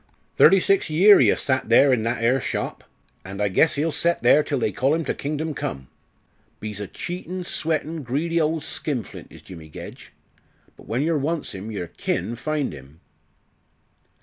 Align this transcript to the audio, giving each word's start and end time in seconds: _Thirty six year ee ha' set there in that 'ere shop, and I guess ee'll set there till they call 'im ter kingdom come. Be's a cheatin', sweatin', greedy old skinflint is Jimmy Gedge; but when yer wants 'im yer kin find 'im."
_Thirty 0.35 0.59
six 0.59 0.89
year 0.89 1.21
ee 1.21 1.29
ha' 1.29 1.37
set 1.37 1.69
there 1.69 1.93
in 1.93 2.01
that 2.01 2.23
'ere 2.23 2.41
shop, 2.41 2.83
and 3.23 3.39
I 3.39 3.49
guess 3.49 3.77
ee'll 3.77 3.91
set 3.91 4.23
there 4.23 4.41
till 4.41 4.57
they 4.57 4.71
call 4.71 4.95
'im 4.95 5.05
ter 5.05 5.13
kingdom 5.13 5.53
come. 5.53 5.89
Be's 6.59 6.79
a 6.79 6.87
cheatin', 6.87 7.43
sweatin', 7.43 8.01
greedy 8.01 8.41
old 8.41 8.63
skinflint 8.63 9.27
is 9.29 9.43
Jimmy 9.43 9.69
Gedge; 9.69 10.11
but 10.75 10.87
when 10.87 11.03
yer 11.03 11.19
wants 11.19 11.53
'im 11.53 11.69
yer 11.71 11.85
kin 11.97 12.35
find 12.35 12.73
'im." 12.73 12.99